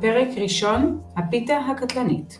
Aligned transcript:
פרק 0.00 0.28
ראשון, 0.36 1.00
הפיתה 1.16 1.58
הקטלנית. 1.58 2.38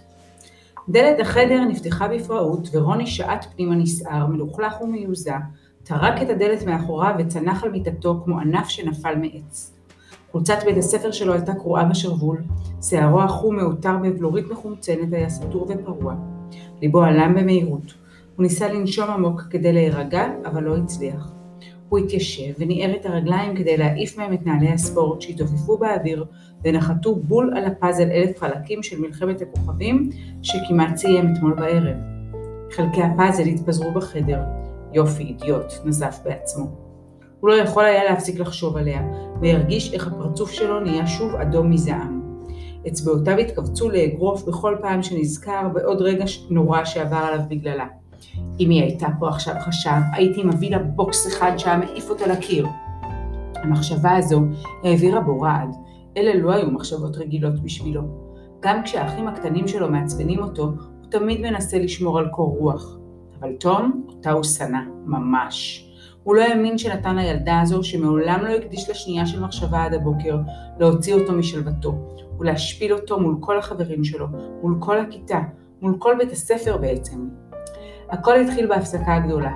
דלת 0.88 1.20
החדר 1.20 1.64
נפתחה 1.64 2.08
בפראות, 2.08 2.68
ורוני 2.72 3.06
שעט 3.06 3.46
פנימה 3.56 3.74
נסער, 3.74 4.26
מלוכלך 4.26 4.80
ומיוזע, 4.80 5.36
טרק 5.82 6.22
את 6.22 6.28
הדלת 6.30 6.62
מאחוריו 6.62 7.14
וצנח 7.18 7.64
על 7.64 7.70
מיטתו 7.70 8.20
כמו 8.24 8.38
ענף 8.40 8.68
שנפל 8.68 9.14
מעץ. 9.16 9.72
חולצת 10.32 10.58
בית 10.64 10.76
הספר 10.76 11.10
שלו 11.10 11.32
הייתה 11.32 11.54
קרועה 11.54 11.84
בשרוול, 11.84 12.42
שערו 12.82 13.22
החום 13.22 13.56
מעוטר 13.56 13.96
בבלורית 13.96 14.50
מחומצנת 14.50 15.12
היה 15.12 15.28
סתור 15.28 15.68
ופרוע. 15.68 16.14
ליבו 16.82 17.02
עלם 17.02 17.34
במהירות. 17.34 17.94
הוא 18.36 18.42
ניסה 18.42 18.68
לנשום 18.68 19.10
עמוק 19.10 19.42
כדי 19.50 19.72
להירגע, 19.72 20.26
אבל 20.44 20.62
לא 20.62 20.76
הצליח. 20.76 21.39
הוא 21.90 21.98
התיישב 21.98 22.52
וניער 22.58 22.96
את 22.96 23.06
הרגליים 23.06 23.56
כדי 23.56 23.76
להעיף 23.76 24.18
מהם 24.18 24.32
את 24.32 24.46
נעלי 24.46 24.68
הספורט 24.68 25.20
שהתעופפו 25.20 25.78
באוויר 25.78 26.24
ונחתו 26.64 27.16
בול 27.16 27.52
על 27.56 27.64
הפאזל 27.64 28.10
אלף 28.10 28.38
חלקים 28.38 28.82
של 28.82 29.00
מלחמת 29.00 29.42
הכוכבים 29.42 30.10
שכמעט 30.42 30.96
סיים 30.96 31.32
אתמול 31.32 31.54
בערב. 31.54 31.96
חלקי 32.72 33.02
הפאזל 33.02 33.42
התפזרו 33.42 33.92
בחדר. 33.92 34.40
יופי, 34.92 35.22
אידיוט, 35.22 35.72
נזף 35.84 36.20
בעצמו. 36.24 36.66
הוא 37.40 37.50
לא 37.50 37.54
יכול 37.54 37.84
היה 37.84 38.04
להפסיק 38.04 38.38
לחשוב 38.38 38.76
עליה, 38.76 39.02
והרגיש 39.42 39.94
איך 39.94 40.06
הפרצוף 40.06 40.50
שלו 40.50 40.80
נהיה 40.80 41.06
שוב 41.06 41.34
אדום 41.34 41.70
מזעם. 41.70 42.20
אצבעותיו 42.88 43.38
התכווצו 43.38 43.90
לאגרוף 43.90 44.44
בכל 44.44 44.76
פעם 44.82 45.02
שנזכר 45.02 45.68
בעוד 45.74 46.02
רגע 46.02 46.24
נורא 46.50 46.84
שעבר 46.84 47.16
עליו 47.16 47.40
בגללה. 47.48 47.86
אם 48.60 48.70
היא 48.70 48.82
הייתה 48.82 49.06
פה 49.18 49.28
עכשיו 49.28 49.54
חשב, 49.60 50.00
הייתי 50.12 50.42
מביא 50.42 50.70
לה 50.70 50.78
בוקס 50.78 51.26
אחד 51.26 51.56
שהיה 51.56 51.78
מעיף 51.78 52.10
אותו 52.10 52.24
לקיר. 52.26 52.66
המחשבה 53.54 54.16
הזו 54.16 54.42
העבירה 54.84 55.20
בו 55.20 55.40
רעד. 55.40 55.76
אלה 56.16 56.34
לא 56.34 56.52
היו 56.52 56.70
מחשבות 56.70 57.16
רגילות 57.16 57.60
בשבילו. 57.62 58.02
גם 58.60 58.82
כשהאחים 58.82 59.28
הקטנים 59.28 59.68
שלו 59.68 59.90
מעצבנים 59.90 60.42
אותו, 60.42 60.62
הוא 60.62 61.10
תמיד 61.10 61.40
מנסה 61.40 61.78
לשמור 61.78 62.18
על 62.18 62.28
קור 62.28 62.56
רוח. 62.58 62.96
אבל 63.40 63.52
תום, 63.60 64.04
אותה 64.08 64.30
הוא 64.30 64.42
שנא, 64.42 64.80
ממש. 65.04 65.86
הוא 66.22 66.34
לא 66.34 66.42
האמין 66.42 66.78
שנתן 66.78 67.16
לילדה 67.16 67.60
הזו, 67.60 67.84
שמעולם 67.84 68.40
לא 68.44 68.48
הקדיש 68.48 68.88
לה 68.88 68.94
שנייה 68.94 69.26
של 69.26 69.40
מחשבה 69.40 69.84
עד 69.84 69.94
הבוקר, 69.94 70.38
להוציא 70.78 71.14
אותו 71.14 71.32
משלוותו, 71.32 71.94
ולהשפיל 72.38 72.92
אותו 72.92 73.20
מול 73.20 73.36
כל 73.40 73.58
החברים 73.58 74.04
שלו, 74.04 74.26
מול 74.62 74.76
כל 74.78 74.98
הכיתה, 74.98 75.40
מול 75.82 75.96
כל 75.98 76.14
בית 76.18 76.32
הספר 76.32 76.76
בעצם. 76.76 77.28
הכל 78.10 78.40
התחיל 78.40 78.66
בהפסקה 78.66 79.14
הגדולה. 79.14 79.52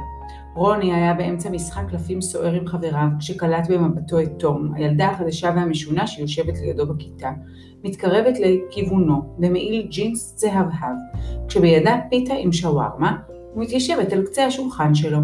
רוני 0.55 0.95
היה 0.95 1.15
באמצע 1.15 1.51
משחק 1.51 1.83
קלפים 1.91 2.21
סוער 2.21 2.53
עם 2.53 2.67
חבריו, 2.67 3.09
כשקלט 3.19 3.71
במבטו 3.71 4.21
את 4.21 4.33
תום, 4.39 4.73
הילדה 4.75 5.09
החדשה 5.09 5.53
והמשונה 5.57 6.07
שיושבת 6.07 6.59
לידו 6.59 6.87
בכיתה, 6.87 7.31
מתקרבת 7.85 8.35
לכיוונו, 8.39 9.23
במעיל 9.39 9.87
ג'ינס 9.91 10.35
זהבהב, 10.37 10.97
כשבידה 11.49 11.97
פיתה 12.11 12.35
עם 12.35 12.53
שווארמה, 12.53 13.17
ומתיישבת 13.57 14.13
על 14.13 14.23
קצה 14.23 14.45
השולחן 14.45 14.95
שלו. 14.95 15.19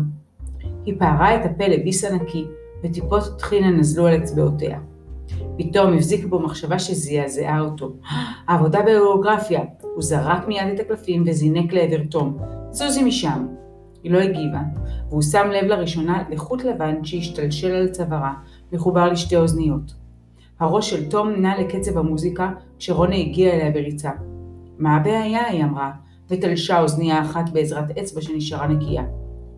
היא 0.84 0.94
פערה 0.98 1.37
את 1.37 1.41
הפה 1.44 1.67
לביס 1.67 2.05
ענקי, 2.05 2.44
וטיפות 2.84 3.22
טחינה 3.39 3.70
נזלו 3.70 4.06
על 4.06 4.17
אצבעותיה. 4.17 4.78
פתאום 5.59 5.92
הבזיק 5.92 6.25
בו 6.25 6.39
מחשבה 6.39 6.78
שזעזעה 6.78 7.61
אותו. 7.61 7.92
העבודה 8.48 8.83
בגיאוגרפיה. 8.83 9.61
הוא 9.94 10.03
זרק 10.03 10.48
מיד 10.48 10.67
את 10.75 10.81
הקלפים 10.81 11.25
וזינק 11.27 11.72
לעבר 11.72 12.05
תום. 12.11 12.59
זוזי 12.70 13.04
משם. 13.04 13.46
היא 14.02 14.12
לא 14.12 14.18
הגיבה, 14.18 14.60
והוא 15.08 15.22
שם 15.22 15.46
לב 15.52 15.64
לראשונה 15.64 16.22
לחוט 16.30 16.64
לבן 16.64 17.04
שהשתלשל 17.04 17.74
על 17.74 17.88
צווארה, 17.88 18.34
מחובר 18.72 19.08
לשתי 19.08 19.36
אוזניות. 19.36 19.94
הראש 20.60 20.91
של 20.91 21.08
תום 21.08 21.30
נע 21.30 21.60
לקצב 21.60 21.98
המוזיקה 21.98 22.50
כשרוני 22.78 23.20
הגיע 23.20 23.54
אליה 23.54 23.70
בריצה. 23.70 24.10
מה 24.78 24.96
הבעיה? 24.96 25.47
היא 25.47 25.64
אמרה, 25.64 25.92
ותלשה 26.30 26.80
אוזנייה 26.80 27.22
אחת 27.22 27.48
בעזרת 27.53 27.98
אצבע 27.98 28.20
שנשארה 28.20 28.66
נקייה. 28.66 29.04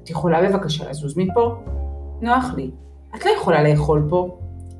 את 0.02 0.10
יכולה 0.10 0.48
בבקשה 0.48 0.90
לזוז 0.90 1.16
מפה? 1.16 1.54
נוח 2.20 2.54
לי. 2.56 2.70
את 3.16 3.24
לא 3.24 3.30
יכולה 3.30 3.62
לאכול 3.62 4.06
פה. 4.10 4.38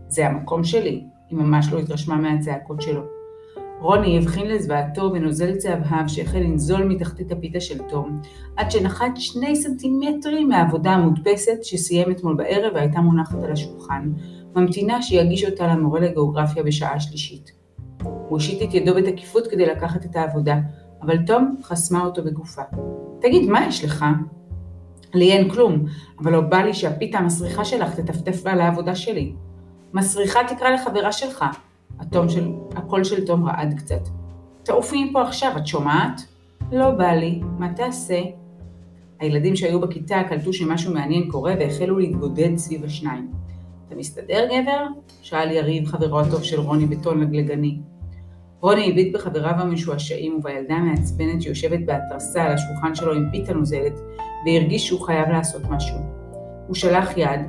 זה 0.09 0.26
המקום 0.26 0.65
שלי. 0.65 1.04
היא 1.28 1.38
ממש 1.38 1.72
לא 1.72 1.78
התרשמה 1.78 2.16
מהצעקות 2.16 2.82
שלו. 2.82 3.03
רוני 3.82 4.19
הבחין 4.19 4.48
לזוועתו 4.48 5.10
בנוזל 5.10 5.56
צהבהב 5.56 6.09
שהחל 6.09 6.38
לנזול 6.38 6.84
מתחתית 6.84 7.32
הפיתה 7.32 7.60
של 7.60 7.78
תום, 7.78 8.20
עד 8.56 8.70
שנחת 8.70 9.16
שני 9.16 9.56
סנטימטרים 9.56 10.48
מהעבודה 10.48 10.91
המודפסת 10.91 11.65
שסיים 11.65 12.10
אתמול 12.10 12.34
בערב 12.34 12.72
והייתה 12.75 13.00
מונחת 13.00 13.42
על 13.42 13.53
השולחן, 13.53 14.12
ממתינה 14.56 15.03
שיגיש 15.03 15.44
אותה 15.44 15.66
למורה 15.66 16.00
לגיאוגרפיה 16.00 16.62
בשעה 16.62 17.00
שלישית. 17.00 17.53
הוא 18.03 18.12
הושיט 18.28 18.62
את 18.62 18.75
ידו 18.75 18.94
בתקיפות 18.94 19.47
כדי 19.47 19.66
לקחת 19.66 20.04
את 20.04 20.16
העבודה, 20.16 20.59
אבל 21.03 21.16
תום 21.26 21.56
חסמה 21.62 22.04
אותו 22.04 22.25
בגופה. 22.25 22.62
תגיד, 23.21 23.50
מה 23.50 23.66
יש 23.66 23.84
לך? 23.84 24.04
לי 25.15 25.32
אין 25.32 25.48
כלום, 25.48 25.84
אבל 26.19 26.32
לא 26.32 26.41
בא 26.41 26.59
לי 26.59 26.75
שהפיתה 26.75 27.19
המסריחה 27.19 27.65
שלך 27.65 28.00
תטפטף 28.00 28.47
לה 28.47 28.54
לעבודה 28.54 28.94
שלי. 28.94 29.32
מסריחה 29.94 30.41
תקרא 30.48 30.71
לחברה 30.71 31.12
שלך. 31.12 31.44
של, 32.28 32.53
הקול 32.76 33.04
של 33.04 33.26
תום 33.26 33.48
רעד 33.48 33.75
קצת. 33.75 34.08
תעופי 34.62 35.04
מפה 35.04 35.22
עכשיו, 35.22 35.53
את 35.56 35.66
שומעת? 35.66 36.20
לא 36.72 36.91
בא 36.91 37.12
לי, 37.12 37.41
מה 37.58 37.72
תעשה? 37.72 38.20
הילדים 39.20 39.56
שהיו 39.56 39.80
בכיתה 39.80 40.22
קלטו 40.28 40.53
שמשהו 40.53 40.94
מעניין 40.94 41.30
קורה 41.30 41.54
והחלו 41.60 41.98
להתגודד 41.98 42.56
סביב 42.56 42.84
השניים. 42.84 43.30
אתה 43.88 43.94
מסתדר, 43.94 44.47
גבר? 44.47 44.86
שאל 45.22 45.50
יריב, 45.50 45.86
חברו 45.86 46.20
הטוב 46.20 46.42
של 46.42 46.60
רוני 46.60 46.86
בטון 46.86 47.20
לגלגני. 47.20 47.78
רוני 48.60 48.91
הביט 48.91 49.14
בחבריו 49.14 49.54
המשועשעים 49.59 50.34
ובילדה 50.34 50.74
המעצבנת 50.74 51.42
שיושבת 51.42 51.80
בהתרסה 51.86 52.44
על 52.44 52.53
השולחן 52.53 52.94
שלו 52.94 53.12
עם 53.12 53.30
פיתה 53.30 53.54
נוזלת, 53.54 54.00
והרגיש 54.47 54.86
שהוא 54.86 55.00
חייב 55.00 55.28
לעשות 55.28 55.62
משהו. 55.70 55.97
הוא 56.72 56.77
שלח 56.77 57.16
יד 57.16 57.41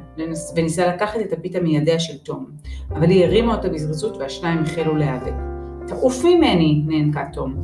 וניסה 0.56 0.88
לקחת 0.88 1.20
את 1.20 1.34
הפיתה 1.34 1.60
מידיה 1.60 2.00
של 2.00 2.18
תום, 2.18 2.46
אבל 2.90 3.10
היא 3.10 3.26
הרימה 3.26 3.56
אותה 3.56 3.70
בזריזות 3.70 4.18
והשניים 4.18 4.60
החלו 4.62 4.96
להיאבק. 4.96 5.34
תעוף 5.88 6.24
ממני! 6.26 6.84
נאנקה 6.88 7.26
תום. 7.34 7.56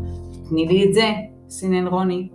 תני 0.49 0.67
לי 0.67 0.85
את 0.89 0.93
זה! 0.93 1.09
סינן 1.49 1.87
רוני. 1.87 2.29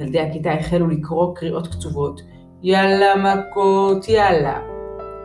ילדי 0.00 0.20
הכיתה 0.20 0.52
החלו 0.52 0.88
לקרוא 0.88 1.36
קריאות 1.36 1.68
קצובות. 1.68 2.20
יאללה 2.62 3.14
מכות, 3.16 4.08
יאללה! 4.08 4.60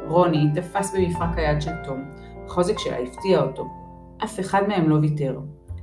רוני 0.08 0.46
תפס 0.56 0.96
במפרק 0.96 1.38
היד 1.38 1.62
של 1.62 1.72
תום. 1.84 2.04
החוזק 2.46 2.80
שלה 2.80 2.98
הפתיע 2.98 3.42
אותו. 3.42 3.68
אף 4.24 4.40
אחד 4.40 4.62
מהם 4.68 4.90
לא 4.90 4.96
ויתר. 4.96 5.40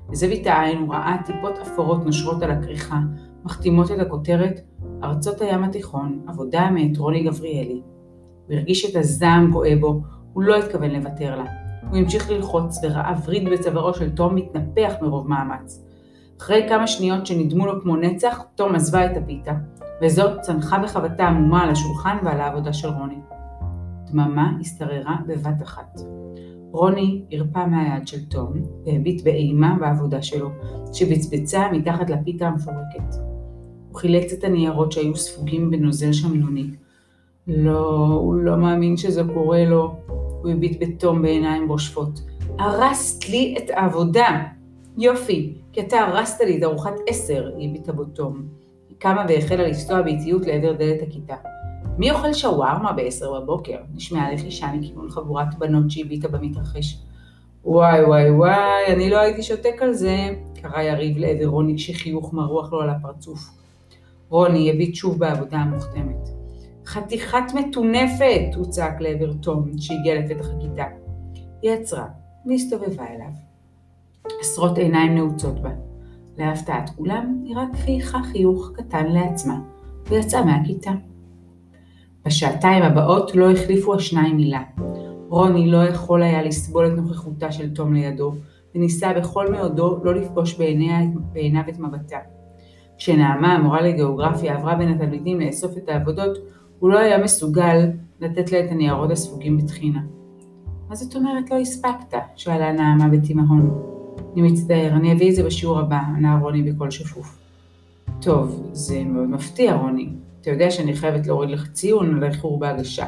בזווית 0.08 0.46
העין 0.46 0.78
הוא 0.78 0.94
ראה 0.94 1.16
טיפות 1.26 1.58
אפורות 1.58 2.04
נושרות 2.06 2.42
על 2.42 2.50
הכריכה, 2.50 2.98
מחתימות 3.44 3.90
את 3.90 3.98
הכותרת 3.98 4.60
ארצות 5.04 5.40
הים 5.40 5.64
התיכון, 5.64 6.20
עבודה 6.26 6.70
מאת 6.70 6.98
רוני 6.98 7.22
גבריאלי. 7.22 7.82
הוא 8.46 8.54
הרגיש 8.56 8.90
את 8.90 8.96
הזעם 8.96 9.50
גואה 9.50 9.76
בו, 9.80 10.00
הוא 10.32 10.42
לא 10.42 10.56
התכוון 10.56 10.90
לוותר 10.90 11.36
לה. 11.36 11.44
הוא 11.90 11.98
המשיך 11.98 12.30
ללחוץ 12.30 12.80
וראה 12.82 13.14
וריד 13.24 13.48
בצווארו 13.48 13.94
של 13.94 14.10
תום 14.10 14.34
מתנפח 14.34 14.94
מרוב 15.02 15.28
מאמץ. 15.28 15.84
אחרי 16.38 16.66
כמה 16.68 16.86
שניות 16.86 17.26
שנדמו 17.26 17.66
לו 17.66 17.82
כמו 17.82 17.96
נצח, 17.96 18.42
תום 18.54 18.74
עזבה 18.74 19.06
את 19.06 19.16
הפיתה, 19.16 19.52
וזאת 20.02 20.40
צנחה 20.40 20.78
בחבטה 20.78 21.28
עמומה 21.28 21.62
על 21.62 21.70
השולחן 21.70 22.16
ועל 22.24 22.40
העבודה 22.40 22.72
של 22.72 22.88
רוני. 22.88 23.18
דממה 24.06 24.52
השתררה 24.60 25.16
בבת 25.26 25.62
אחת. 25.62 26.00
רוני 26.72 27.24
הרפה 27.32 27.66
מהיד 27.66 28.08
של 28.08 28.24
תום 28.24 28.52
והביט 28.86 29.24
באימה 29.24 29.76
בעבודה 29.80 30.22
שלו, 30.22 30.50
שבצבצה 30.92 31.72
מתחת 31.72 32.10
לפיתה 32.10 32.48
המפורקת. 32.48 33.29
הוא 33.90 33.98
חילץ 33.98 34.32
את 34.32 34.44
הניירות 34.44 34.92
שהיו 34.92 35.16
ספוגים 35.16 35.70
בנוזל 35.70 36.12
שמנוני. 36.12 36.66
לא, 37.46 38.06
הוא 38.20 38.34
לא 38.34 38.56
מאמין 38.56 38.96
שזה 38.96 39.22
קורה 39.34 39.64
לו. 39.64 39.94
הוא 40.42 40.50
הביט 40.50 40.82
בתום 40.82 41.22
בעיניים 41.22 41.68
רושפות. 41.68 42.20
הרסת 42.58 43.28
לי 43.28 43.54
את 43.58 43.70
העבודה. 43.70 44.42
יופי, 44.98 45.54
כי 45.72 45.80
אתה 45.80 46.00
הרסת 46.00 46.40
לי 46.40 46.58
את 46.58 46.62
ארוחת 46.62 46.94
עשר, 47.06 47.50
היא 47.56 47.70
הביטה 47.70 47.92
בו 47.92 48.04
תום. 48.04 48.42
היא 48.88 48.96
קמה 48.98 49.24
והחלה 49.28 49.68
לנסוע 49.68 50.02
באיטיות 50.02 50.46
לעבר 50.46 50.72
דלת 50.72 51.02
הכיתה. 51.02 51.34
מי 51.98 52.10
אוכל 52.10 52.32
שווארמה 52.32 52.92
בעשר 52.92 53.40
בבוקר? 53.40 53.76
נשמעה 53.94 54.32
לחישה 54.32 54.66
מכיוון 54.74 55.10
חבורת 55.10 55.58
בנות 55.58 55.90
שהביטה 55.90 56.28
במתרחש. 56.28 56.98
וואי 57.64 58.04
וואי 58.04 58.30
וואי, 58.30 58.86
אני 58.86 59.10
לא 59.10 59.18
הייתי 59.18 59.42
שותק 59.42 59.74
על 59.80 59.92
זה, 59.92 60.28
קרא 60.62 60.82
יריב 60.82 61.18
לעבר 61.18 61.46
רוני 61.46 61.76
כשחיוך 61.76 62.32
מרוח 62.34 62.72
לו 62.72 62.80
על 62.80 62.90
הפרצוף. 62.90 63.59
רוני 64.30 64.70
הביט 64.70 64.94
שוב 64.94 65.18
בעבודה 65.18 65.56
המוכתמת. 65.56 66.28
חתיכת 66.86 67.54
מטונפת! 67.54 68.54
הוא 68.56 68.64
צעק 68.64 69.00
לעבר 69.00 69.32
תום 69.32 69.70
שהגיע 69.78 70.14
לפתח 70.14 70.46
הכיתה. 70.56 70.84
היא 71.62 71.70
עצרה 71.70 72.06
והסתובבה 72.46 73.06
אליו. 73.06 73.30
עשרות 74.40 74.78
עיניים 74.78 75.14
נעוצות 75.14 75.62
בה. 75.62 75.70
להפתעת 76.38 76.90
כולם, 76.96 77.42
היא 77.44 77.56
רק 77.56 77.68
חייכה 77.76 78.18
חיוך 78.32 78.72
קטן 78.74 79.06
לעצמה, 79.06 79.60
ויצאה 80.08 80.44
מהכיתה. 80.44 80.90
בשעתיים 82.26 82.82
הבאות 82.82 83.34
לא 83.34 83.50
החליפו 83.50 83.94
השניים 83.94 84.36
מילה. 84.36 84.62
רוני 85.28 85.70
לא 85.70 85.84
יכול 85.84 86.22
היה 86.22 86.42
לסבול 86.42 86.86
את 86.86 86.92
נוכחותה 86.92 87.52
של 87.52 87.74
תום 87.74 87.94
לידו, 87.94 88.32
וניסה 88.74 89.12
בכל 89.12 89.52
מאודו 89.52 89.98
לא 90.04 90.14
לפגוש 90.14 90.58
בעיניו 91.32 91.68
את 91.68 91.78
מבטה. 91.78 92.18
כשנעמה, 93.00 93.52
המורה 93.52 93.82
לגיאוגרפיה, 93.82 94.56
עברה 94.56 94.74
בין 94.74 94.88
התלמידים 94.88 95.40
לאסוף 95.40 95.76
את 95.76 95.88
העבודות, 95.88 96.38
הוא 96.78 96.90
לא 96.90 96.98
היה 96.98 97.24
מסוגל 97.24 97.90
לתת 98.20 98.52
לה 98.52 98.64
את 98.64 98.70
הניירות 98.70 99.10
הספוגים 99.10 99.58
בתחינה. 99.58 100.00
מה 100.88 100.94
זאת 100.94 101.16
אומרת 101.16 101.50
לא 101.50 101.56
הספקת? 101.56 102.18
שאלה 102.36 102.72
נעמה 102.72 103.08
בתימהון. 103.08 103.82
אני 104.32 104.42
מצטער, 104.42 104.92
אני 104.92 105.12
אביא 105.12 105.30
את 105.30 105.34
זה 105.34 105.42
בשיעור 105.42 105.78
הבא, 105.78 106.00
ענה 106.16 106.38
רוני 106.42 106.62
בקול 106.62 106.90
שפוף. 106.90 107.38
טוב, 108.20 108.70
זה 108.72 109.04
מאוד 109.04 109.28
מפתיע, 109.28 109.74
רוני. 109.74 110.08
אתה 110.40 110.50
יודע 110.50 110.70
שאני 110.70 110.96
חייבת 110.96 111.26
להוריד 111.26 111.50
לך 111.50 111.72
ציון 111.72 112.16
על 112.16 112.24
האיחור 112.24 112.58
בהגשה. 112.58 113.06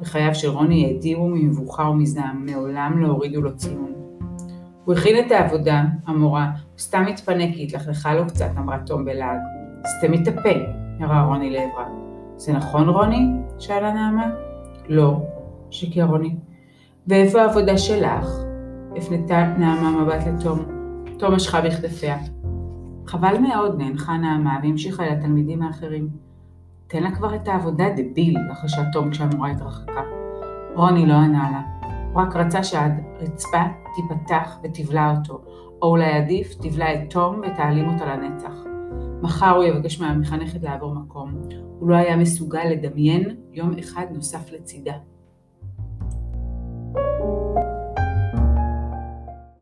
בחייו 0.00 0.34
של 0.34 0.48
רוני 0.48 0.86
האדירו 0.86 1.28
ממבוכה 1.28 1.82
ומזעם, 1.82 2.46
מעולם 2.46 3.02
לא 3.02 3.08
הורידו 3.08 3.42
לו 3.42 3.56
ציון. 3.56 3.92
הוא 4.84 4.94
הכין 4.94 5.26
את 5.26 5.32
העבודה, 5.32 5.82
המורה, 6.06 6.44
הוא 6.44 6.78
סתם 6.78 7.04
התפנק, 7.08 7.54
כי 7.54 7.62
התלכלכה 7.62 8.14
לו 8.14 8.26
קצת, 8.26 8.50
אמרה 8.58 8.78
תום 8.78 9.04
בלעג. 9.04 9.38
סתם 9.86 10.14
את 10.14 10.28
הפה, 10.28 10.48
הראה 11.00 11.24
רוני 11.24 11.50
לעברה. 11.50 11.86
זה 12.36 12.52
נכון, 12.52 12.88
רוני? 12.88 13.28
שאלה 13.58 13.92
נעמה. 13.92 14.30
לא, 14.88 15.20
שיקר 15.70 16.04
רוני. 16.04 16.36
ואיפה 17.06 17.42
העבודה 17.42 17.78
שלך? 17.78 18.26
הפנתה 18.96 19.54
נעמה 19.58 19.90
מבט 19.90 20.26
לתום. 20.26 20.58
תום 21.18 21.34
משכה 21.34 21.60
בכתפיה. 21.60 22.16
חבל 23.06 23.38
מאוד, 23.38 23.78
נאנחה 23.78 24.16
נעמה 24.16 24.58
והמשיכה 24.62 25.04
אל 25.04 25.12
התלמידים 25.12 25.62
האחרים. 25.62 26.08
תן 26.86 27.02
לה 27.02 27.10
כבר 27.10 27.34
את 27.34 27.48
העבודה, 27.48 27.84
דביל, 27.96 28.36
לחשה 28.50 28.82
תום 28.92 29.10
כשהמורה 29.10 29.50
התרחקה. 29.50 30.00
רוני 30.74 31.06
לא 31.06 31.14
ענה 31.14 31.50
לה, 31.50 31.81
הוא 32.12 32.22
רק 32.22 32.36
רצה 32.36 32.64
שהרצפה 32.64 33.62
תיפתח 33.94 34.58
ותבלע 34.64 35.14
אותו, 35.18 35.40
או 35.82 35.88
אולי 35.88 36.12
עדיף, 36.12 36.54
תבלע 36.54 36.94
את 36.94 37.10
תום 37.10 37.40
ותעלים 37.40 37.88
אותה 37.88 38.16
לנצח. 38.16 38.52
מחר 39.22 39.50
הוא 39.50 39.64
יבקש 39.64 40.00
מהמחנכת 40.00 40.62
לעבור 40.62 40.94
מקום, 40.94 41.34
הוא 41.78 41.88
לא 41.88 41.94
היה 41.94 42.16
מסוגל 42.16 42.64
לדמיין 42.64 43.36
יום 43.52 43.78
אחד 43.78 44.06
נוסף 44.10 44.52
לצידה. 44.52 44.94